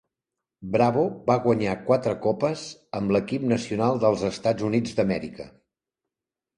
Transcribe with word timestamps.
Bravo 0.75 1.03
va 1.27 1.35
guanyar 1.43 1.75
quatre 1.91 2.15
copes 2.25 2.65
amb 3.03 3.15
l'equip 3.17 3.47
nacional 3.55 4.05
dels 4.07 4.27
Estats 4.35 4.71
Units 4.73 5.01
d'Amèrica. 5.01 5.51